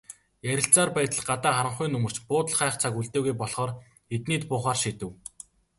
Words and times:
Ярилцсаар 0.51 0.89
байтал 0.97 1.21
гадаа 1.29 1.53
харанхуй 1.57 1.87
нөмөрч, 1.91 2.17
буудал 2.29 2.55
хайх 2.57 2.75
цаг 2.81 2.93
үлдээгүй 2.99 3.33
болохоор 3.37 3.71
эднийд 4.15 4.43
буухаар 4.49 4.77
шийдэв. 4.83 5.11